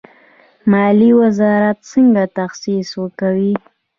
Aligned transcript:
مالیې 0.71 1.13
وزارت 1.21 1.77
څنګه 1.91 2.23
تخصیص 2.37 2.89
ورکوي؟ 3.01 3.53